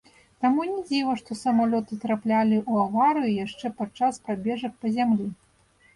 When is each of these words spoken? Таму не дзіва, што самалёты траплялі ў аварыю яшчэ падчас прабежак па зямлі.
Таму 0.43 0.63
не 0.69 0.79
дзіва, 0.87 1.11
што 1.19 1.37
самалёты 1.41 1.99
траплялі 2.05 2.57
ў 2.71 2.73
аварыю 2.87 3.37
яшчэ 3.45 3.71
падчас 3.83 4.13
прабежак 4.27 4.73
па 4.83 4.87
зямлі. 4.97 5.33